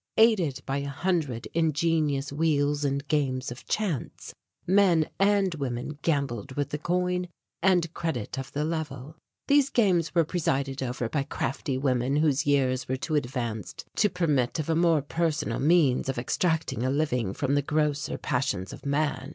Aided 0.17 0.63
by 0.65 0.77
a 0.79 0.89
hundred 0.89 1.47
ingenious 1.53 2.33
wheels 2.33 2.83
and 2.83 3.07
games 3.07 3.51
of 3.51 3.67
chance, 3.67 4.33
men 4.65 5.07
and 5.19 5.53
women 5.53 5.99
gambled 6.01 6.53
with 6.53 6.71
the 6.71 6.79
coin 6.79 7.27
and 7.61 7.93
credit 7.93 8.39
of 8.39 8.51
the 8.51 8.65
level. 8.65 9.15
These 9.45 9.69
games 9.69 10.15
were 10.15 10.23
presided 10.25 10.81
over 10.81 11.07
by 11.07 11.21
crafty 11.21 11.77
women 11.77 12.15
whose 12.15 12.47
years 12.47 12.87
were 12.87 12.97
too 12.97 13.13
advanced 13.13 13.85
to 13.97 14.09
permit 14.09 14.57
of 14.57 14.69
a 14.71 14.75
more 14.75 15.03
personal 15.03 15.59
means 15.59 16.09
of 16.09 16.17
extracting 16.17 16.81
a 16.83 16.89
living 16.89 17.31
from 17.35 17.53
the 17.53 17.61
grosser 17.61 18.17
passions 18.17 18.73
of 18.73 18.83
man. 18.87 19.29